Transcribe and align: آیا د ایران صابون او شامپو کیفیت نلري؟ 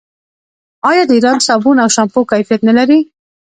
آیا 0.89 1.03
د 1.07 1.11
ایران 1.17 1.37
صابون 1.47 1.77
او 1.83 1.89
شامپو 1.95 2.19
کیفیت 2.31 2.61
نلري؟ 2.69 2.99